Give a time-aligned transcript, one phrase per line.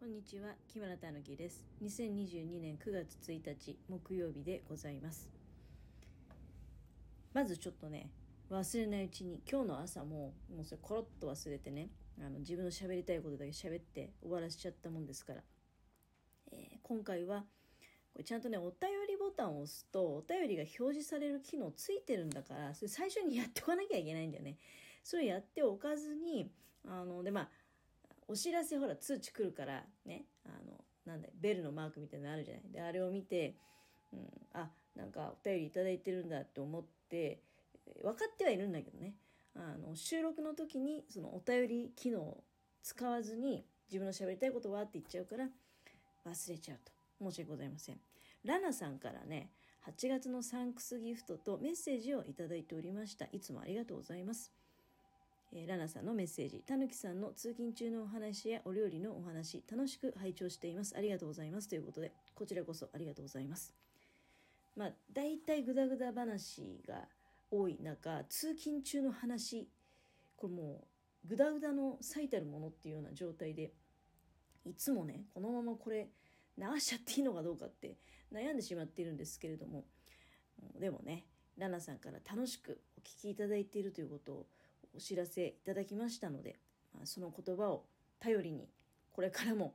[0.00, 1.62] こんにちは木村たぬきです。
[1.84, 5.28] 2022年9月1日木曜日でございます。
[7.34, 8.10] まずちょっとね
[8.50, 15.42] 忘れないうちに今日の朝ももうそれコロッと忘れてねあの自分の喋りたいことだけ喋って終わらせちゃったもんですから、
[16.50, 17.40] えー、今回は
[18.14, 24.56] これちゃんとねお便りボタンを押すとお便りが表示される機能ついてるんだからそれ最初にやっておかなきゃいけないんだよね。
[25.04, 26.50] それやっておかずに
[26.88, 27.48] あのでまあ
[28.30, 32.62] お知らせほら通知来るからねあのなんだベルのマークみたいなのあるじゃない。
[32.70, 33.56] であれを見て、
[34.12, 34.20] うん、
[34.52, 37.42] あなんかお便り頂いてるんだって思って
[38.02, 39.14] 分かってはいるんだけどね。
[39.56, 42.44] あの収録の時にそのお便り機能を
[42.82, 45.48] 使わずに自分の喋りたいことはって言っちゃうから
[46.24, 46.92] 忘れちゃうと。
[47.22, 47.98] 申し訳ございません。
[48.44, 49.50] ラナさんからね
[49.86, 53.24] 8月のサンクスギフトとメッセージをいただいておりました。
[53.32, 54.59] いつもありがとうございます。
[55.52, 60.94] えー、ラナさんのメッセージ、たぬきさんの通勤中のお話やお料理のお話、楽しく拝聴しています。
[60.96, 61.68] ありがとうございます。
[61.68, 63.74] ということで、こちらこそありがとうございます。
[64.76, 67.08] まあ、大体グダグダ話が
[67.50, 69.68] 多い中、通勤中の話、
[70.36, 70.84] これも
[71.24, 73.72] う、グダグダの最たるものっていうような状態で、
[74.64, 76.08] いつもね、このままこれ、
[76.56, 77.96] 流しちゃっていいのかどうかって
[78.32, 79.84] 悩んでしまっているんですけれども、
[80.78, 81.24] でもね、
[81.56, 84.46] ラナさんから楽しくお聞きいただいているということを
[84.94, 86.56] お知らせいただきましたので、
[86.94, 87.84] まあ、その言葉を
[88.18, 88.68] 頼りに
[89.12, 89.74] これからも、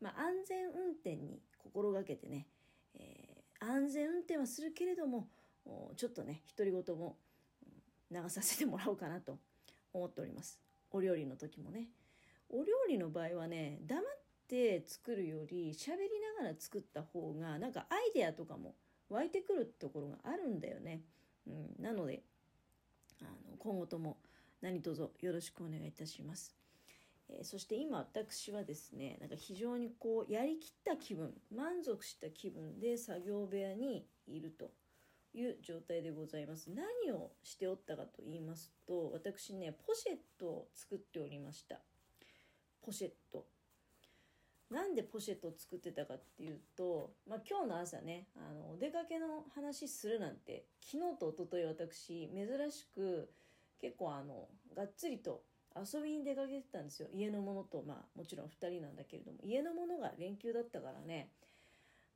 [0.00, 2.46] まあ、安全運転に心がけてね、
[2.94, 5.28] えー、安全運転はするけれども
[5.96, 7.16] ちょっとね独り言も
[8.10, 9.38] 流させてもらおうかなと
[9.92, 10.60] 思っております。
[10.90, 11.88] お料理の時もね。
[12.50, 14.04] お料理の場合はね黙っ
[14.46, 18.74] て作るより喋りながら作った方がなんかアイデアとかも
[19.08, 21.00] 湧いてくるところがあるんだよね、
[21.46, 22.22] うん、なので
[23.20, 24.18] あの今後とも
[24.64, 26.56] 何卒よろしくお願いいたします。
[27.28, 34.70] えー、そして今私はですねなんか非常にこうやりきった気分満足した気分で作業部屋にいると
[35.34, 36.70] いう状態でございます。
[36.70, 41.80] 何をしておったかと言いますと私ねポシェットを作っておりました。
[42.80, 43.44] ポシェット。
[44.70, 53.28] なんでポシェットを作ってたかっていうと、まあ、今日の朝ねあのお出かけの話するなんて昨日と一昨日私珍しく
[53.84, 55.42] 結構あのがっつりと
[55.76, 57.08] 遊びに出かけてたんですよ。
[57.12, 59.38] 家のものとまあもちろん2人なんだけれども。
[59.42, 61.28] 家のものが連休だったからね。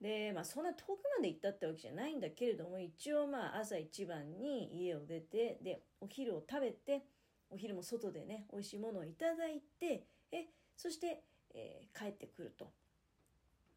[0.00, 7.02] でまあそんな遠くまで行ったってわけじゃないんだけれども一応まあ朝一番に家を出てでお昼を食べて
[7.50, 11.24] お昼も外でね美味しいものをいただいてえそして、
[11.54, 12.70] えー、帰ってくると、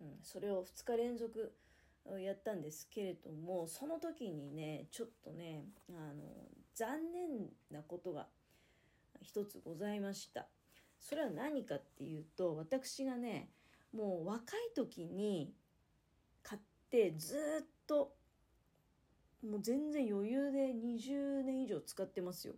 [0.01, 1.53] うん、それを2日連続
[2.22, 6.23] やったんですけれどもその時にねちょっとねあの
[6.79, 8.28] 残念なことが
[9.22, 10.47] 一つございました。
[10.97, 13.50] それは何かっていうと私がね
[13.94, 15.53] もう若い時に
[16.41, 18.13] 買ってずっと
[19.45, 22.53] もう全然余裕で20年以上使ってますよ。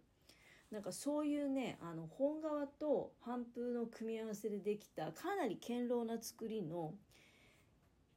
[0.70, 6.94] なんかそういうねあの本革と帆風の組み合わせでできたかなり堅牢な作りの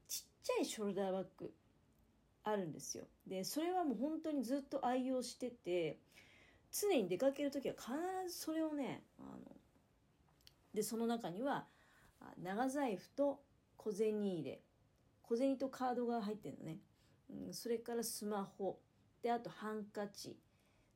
[0.06, 1.50] ちっちゃいショルダーバッグ
[2.44, 3.05] あるんですよ。
[3.27, 5.99] でそれはもう本当にずっと愛用してて
[6.71, 7.93] 常に出かける時は必
[8.28, 9.56] ずそれをねあの
[10.75, 11.66] でその中には
[12.43, 13.41] 長財布と
[13.77, 14.60] 小銭入れ
[15.22, 16.78] 小銭とカードが入ってるのね、
[17.31, 18.78] うん、それからスマホ
[19.22, 20.37] であとハンカチ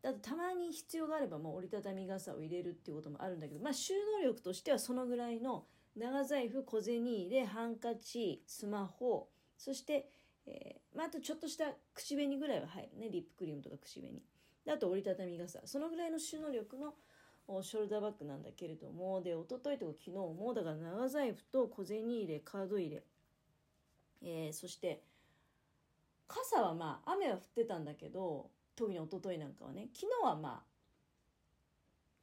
[0.02, 5.64] あとたまに必要があればもう折りたたみ傘を入れるっていうこともあるんだけどまあ収納力としてはそのぐらいの
[5.96, 10.08] 長財布小銭入れハンカチスマホそして、
[10.50, 13.10] えー、まあ、あとちょっとした口紅ぐらいは入るね。
[13.10, 14.22] リップクリームとか口紅。
[14.66, 15.60] あと折りたたみ傘。
[15.66, 16.94] そのぐらいの収納力の
[17.62, 19.20] ショルダーバッグなんだけれども。
[19.22, 23.02] で一昨日とか昨日もだから長財布と小銭入れカード入れ、
[24.22, 25.02] えー、そして
[26.26, 29.88] 傘はまあ雨は降ってたんだけど特に一昨日なんかはね。
[29.94, 30.62] 昨日はま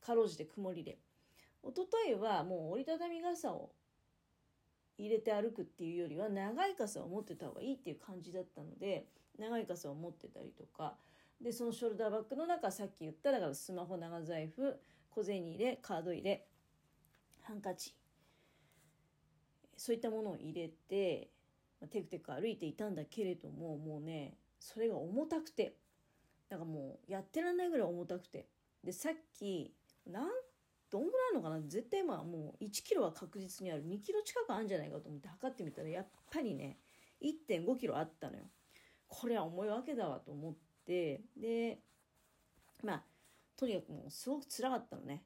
[0.04, 0.98] あかろうじて曇りで。
[1.64, 3.72] 一昨日はもう折りたたみ傘を
[4.98, 9.08] 入れて歩くっていうよりは長い傘を持ってた方がいいっていう感じだったので
[9.38, 10.96] 長い傘を持ってたりとか
[11.42, 16.48] でそのショルダーバッグの中さっき言っただからスマホ長財布小銭入れカード入れ
[17.44, 17.94] ハンカチ
[19.78, 21.30] そういったものを入れて
[21.92, 25.76] テクテク歩いていたんだけれどももうねそれが重たくて
[26.50, 28.48] なんかもうやってらんないぐらい重たくて
[28.84, 29.74] でさっき
[30.08, 30.28] なん
[30.96, 31.60] どんぐらいあるのかな？
[31.68, 33.86] 絶対まあもう1キロは確実にある。
[33.86, 36.78] 2キロ近くあるんじゃないかと思って測ってみたらやっぱりね
[37.22, 38.44] 1.5キロあったのよ。
[39.08, 40.56] これは重いわけだわと思っ
[40.86, 41.22] て。
[41.36, 41.80] で
[42.82, 43.04] まあ
[43.58, 45.24] とにかくもうすごく辛かったのね。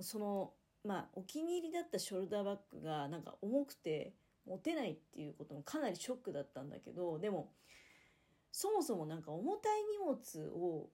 [0.00, 0.52] その
[0.84, 4.14] まあお気に入りだったショルダーバッグがなんか重くて
[4.46, 7.50] 持てないっていうこともかなりショックだったんだけどでも
[8.52, 10.90] そもそもなんか重たい荷物を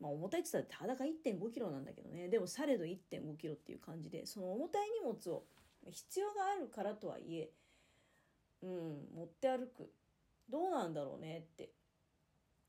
[0.00, 2.28] まあ重たいって言ったら裸1.5キロなんだけどね。
[2.28, 5.44] でもされど1.5キロっていう感じでその重たい荷物を
[5.90, 7.50] 必要があるからとはいえ
[8.62, 9.92] うん持って歩く。
[10.48, 11.70] どうなんだろうねって。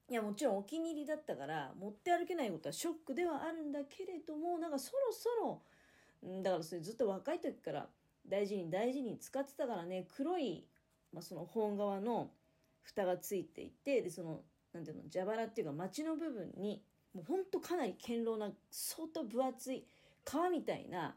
[0.09, 7.87] いやもちろんお気に入りだったから持って歩けないことはショックではあるんだけれどもなんかそろそろだからそれずっと若い時から
[8.27, 10.05] 大事に大事に使ってたからね。
[10.15, 10.67] 黒い、
[11.13, 12.31] まあ、その本側の
[12.83, 14.41] 蓋がついていてでその
[14.73, 19.85] なんていうの蛇腹っていうか町の部分にもうほんとかなり堅牢な相当分厚い
[20.23, 21.15] 皮みたいな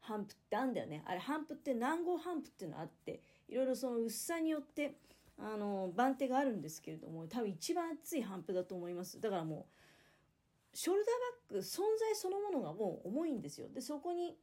[0.00, 1.02] 帆布ってあんだよね。
[1.06, 4.96] あれ帆布って南郷帆布っていうのあっていろいろその薄さによって
[5.38, 9.20] あの番手があるんですけれども多分一番厚い帆布だと思います。
[9.20, 9.66] だからも
[10.72, 13.68] うショルダーバッグ存在そのものがもう重いんですよ。
[13.68, 14.36] でそこに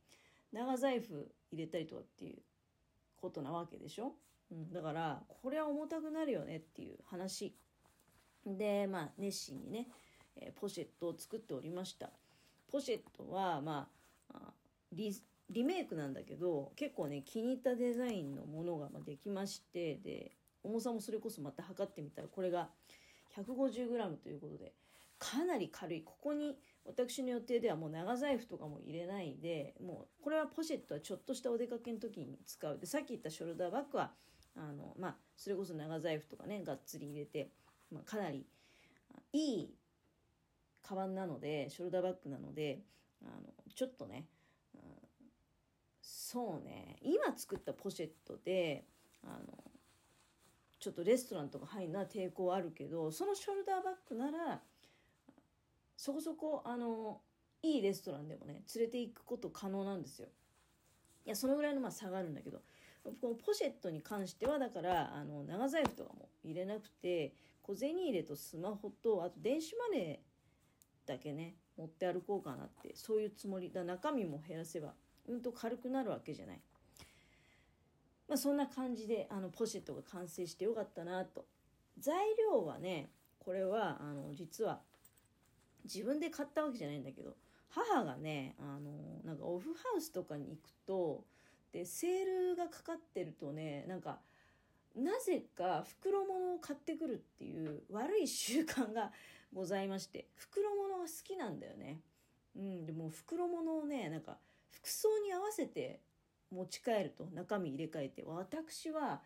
[0.52, 2.40] 長財布入れたりとかっていう
[3.18, 4.14] ことなわけでしょ、
[4.52, 7.54] うん、だからこれは重たくなるよねっていう話。
[8.46, 9.88] でまあ熱心にね、
[10.36, 12.10] えー、ポシェットを作っておりました。
[12.72, 13.88] ポシェットはま
[14.34, 14.54] あ
[14.92, 15.16] リ
[15.50, 20.32] リメイクなんだけど結構ね気に入ったデザインのものができましてで
[20.64, 22.70] 重さもそれこそまた測ってみたらこれが
[23.36, 24.74] 150g ということで
[25.18, 26.02] かなり軽い。
[26.04, 32.78] ここに私の予定ではもう長財布とかも入れないでもうこれはポシェットはちょっとしたお出かけの時に使う。
[32.80, 34.12] でさっき言ったショルダーバッグは
[34.56, 37.50] あのまあそれこそ長財布とかねがっつり入れて、
[37.92, 38.46] まあ、かなり
[39.34, 39.76] いい
[40.90, 42.80] カバンなのでショルダーバッグなので
[43.22, 44.26] あのちょっとね、
[44.74, 44.82] うん、
[46.02, 48.86] そうね今作ったポシェットで
[49.24, 49.64] あの
[50.80, 54.62] ちょっとレストランとか入るのは抵抗あるけどそのショルダーバッグなら
[55.96, 57.22] そこそこあの
[57.62, 60.30] いいレストランでもね連れて行くこと可能なんですよ。
[61.24, 62.62] いやそのぐらいのまあ差があるんだけど
[63.04, 70.29] このポシェットに関してはだからあの長財布とかも入れなくて小銭入れとスマホとあと電子マネー
[71.10, 74.94] だけね持って歩こうかなってそういうつもりだ中身も減らせば
[75.28, 76.62] うんと軽くなるわけじゃない。
[78.28, 81.46] まあ、そんな感じであのポシェットが完成してよかったなと
[81.98, 82.16] 材
[82.52, 83.10] 料はね
[83.40, 84.82] これはあの実は
[85.84, 87.36] 自分で買ったわけじゃないんだけど
[87.70, 88.92] 母がねあの
[89.26, 91.24] なんかオフハウスとかに行くと
[91.72, 94.20] でセールがかかってるとねなんか
[95.00, 99.12] なぜか袋物を買ってくるっていう悪い習慣が
[99.54, 102.02] ございまして袋物が好きなんだよね。
[102.56, 104.38] うん、でも袋物をねなんか
[104.72, 106.02] 服装に合わせて
[106.52, 109.22] 持ち帰ると中身入れ替えて私は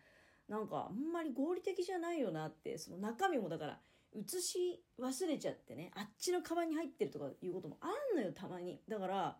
[0.48, 3.78] なんかあんまり合理的じゃないよなってその中身もだから
[4.14, 9.36] 移し忘れちゃってねあっちのカバンに入ってるとかいうこともあんのよたまにだから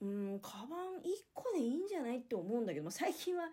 [0.00, 3.44] うんカバン1個でいいんじゃないって思うんだけど、最近は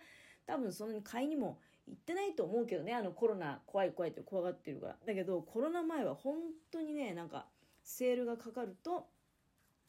[0.48, 6.36] 多分そんなに買いにも行ってないと思うけどねあのコロナ怖い怖いって怖がってるからだけどコロナ前は本
[6.72, 7.46] 当にねなんか
[7.84, 9.08] セールがかかると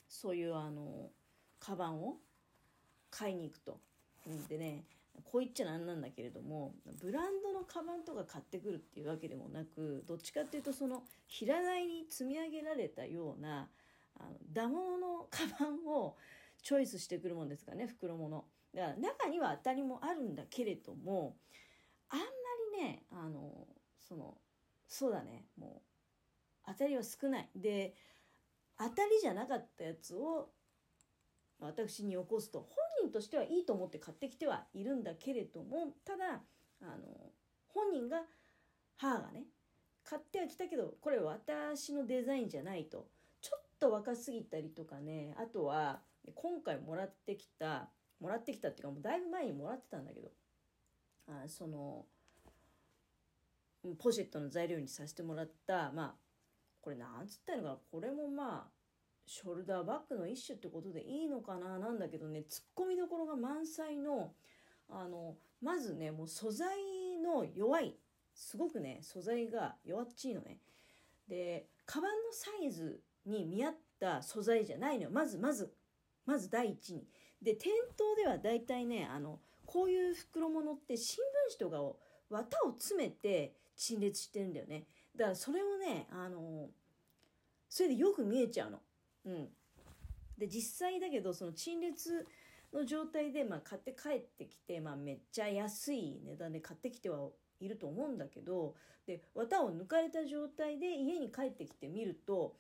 [0.08, 1.10] そういうあの
[1.58, 2.16] カバンを
[3.10, 3.80] 買いに行くと。
[4.48, 4.84] でね
[5.24, 13.68] こう言っちゃなんなんだけれどもブランドのカバンとか買ってくるっていうわけでもなくどっちかっていうとその平台に積み上げられたような
[14.18, 16.16] あのダ物のカバンを
[16.62, 18.44] チョイスしてくるもんですからね袋物
[18.76, 21.36] だから中には当たりもあるんだけれども
[22.10, 22.24] あんま
[22.78, 23.66] りねあの
[24.06, 24.34] その
[24.86, 25.82] そうだねも
[26.66, 27.48] う当たりは少ない。
[27.56, 27.94] で
[28.78, 30.50] 当たりじゃなかったやつを
[31.58, 32.68] 私に起こすと本
[33.04, 36.42] 人としてはいいと思って買ってきてはいるんだけれどもただ
[36.82, 37.32] あの
[37.68, 38.22] 本人が
[38.96, 39.44] 母がね
[40.04, 43.08] 買ってはきたけどこれ私のデザインじゃないと
[43.40, 46.00] ちょっと若すぎたりとかねあとは
[46.34, 47.88] 今回もらってきた
[48.20, 50.30] もらってきたっていうかもうだいぶ前にもらってたんだけど
[51.28, 52.04] あその
[53.98, 56.14] ポシェットの材料にさせてもらったまあ
[56.80, 58.70] これなんつったのかなこれもまあ
[59.26, 64.32] ショルダーバッグの一種ってことでいいのかななんだけどねツッコミどころが満載の
[64.88, 66.68] あのまずねもう素材
[67.22, 67.96] の弱い
[68.34, 70.58] すごくね素材が弱っちいのね。
[71.28, 75.10] でカバンのサイズに見合った素材じゃないのよ。
[75.10, 75.72] まずまず
[76.24, 77.04] まず第一に。
[77.42, 81.18] で店頭では大体ねあのこういう袋物って新
[81.50, 81.98] 聞紙とかを
[82.30, 84.84] 綿を詰めて陳列してるんだよね。
[85.16, 86.68] だからそれをねあの
[87.68, 88.80] それでよく見えちゃうの。
[89.26, 89.48] うん、
[90.38, 92.26] で実際だけどその陳列
[92.72, 98.74] の状態で、まあ、買って帰ってきて、まあ、めっちゃ安い値段で買ってきてはいると思うんだけど
[99.06, 102.54] で綿を抜かれた状態で家に帰ってきてみると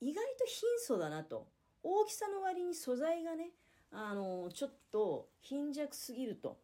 [0.00, 1.46] 意外と貧相だなと。
[1.86, 3.50] 大きさの割に素材がね
[3.94, 6.58] あのちょっと貧弱すぎると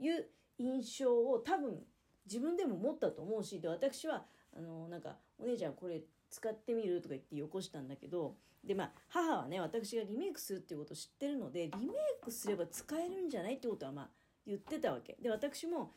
[0.00, 0.26] いう
[0.58, 1.84] 印象を多分
[2.26, 4.24] 自分でも持ったと思うしで私は
[4.56, 14.10] あのなんか「お姉ちゃんこれ使ってみる?」とか言ってよこしたんだけどでまあ母はね私がリメイクするっていうことを知ってるのでリメイクすれば使えるんじゃないってことはまあ
[14.46, 15.92] 言ってたわけで私も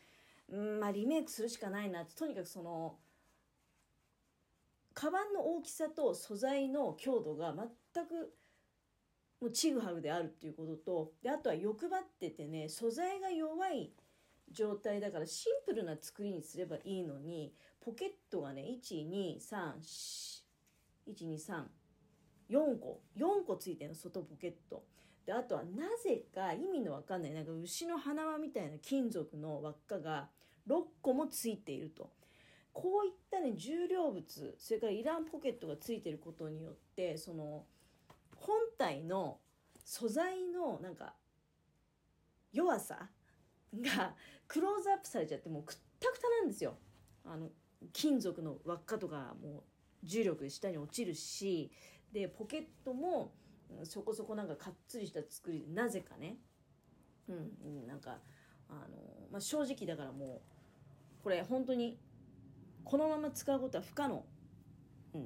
[0.50, 2.98] うんまあリメイクするしかないなとにかくその
[4.94, 7.54] カバンの大きさと素材の強度が
[7.94, 8.34] 全く
[9.40, 13.92] もうちぐはぐであるっていうこととであとは欲張っててね素材が弱い
[14.52, 21.66] 状態だからシンプルな作りにすればいいのにポケットがね123123
[22.50, 24.84] 4個4個ついてるの外ポケット。
[25.26, 30.30] であとはなぜか意味のわかんないなんか牛の鼻輪みたいな金属の輪っかが
[30.70, 32.14] 6個もついていると。
[32.72, 37.66] こういったね重量物それからイランポケットがついてることによってその
[38.40, 39.40] 本体の
[39.84, 41.14] 素材のなんか
[42.52, 43.10] 弱さ
[43.76, 44.16] が
[44.48, 46.78] クローズアップされちゃってもうくったくたなんですよ。
[47.26, 47.50] あの
[47.94, 49.64] 金属の輪っかとかもう
[50.04, 51.72] 重力で下に落ちるし
[52.12, 53.34] でポケットも
[53.84, 56.38] そこそこなんかかっつりした作りでなぜかね
[57.28, 58.18] うんなんか
[58.70, 58.98] あの、
[59.32, 60.42] まあ、正直だからも
[61.20, 62.00] うこれ本当に
[62.84, 64.24] このまま使うことは不可能、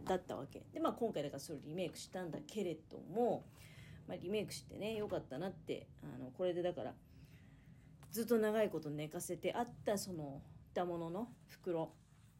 [0.05, 0.63] だったわけ。
[0.73, 3.43] でまあ今回だからそれリメイクしたんだけれども、
[4.07, 6.93] まあ、リメイクしてねよかったなってあのこれでだから
[8.11, 10.41] ずっと長いこと寝かせてあったその
[10.73, 11.93] たものの袋、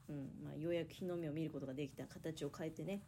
[0.09, 3.01] うんまあ、ようやく日の目を見ることができた形を変えてね。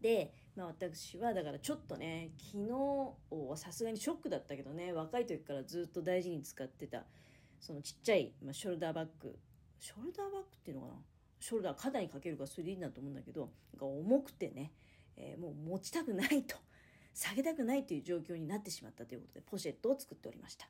[0.00, 7.04] で、まあ、私はだからちょっとね昨日はさすがにショックだったけどね若い時からずっと大事に使ってた
[7.60, 9.36] そのちっちゃい、まあ、ショルダーバッグ。
[9.80, 10.94] ショルダーバッグっていうのかな？
[11.40, 14.72] ショルダー肩にかけるからそれでいいんだと思うんだけど重くてね、
[15.16, 16.56] えー、もう持ちたくないと
[17.14, 20.68] 下げたくないという状況になってしまったということでポシェットを作っておりました。